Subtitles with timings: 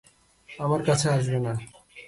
[0.49, 1.53] আমার কাছে আসবে না!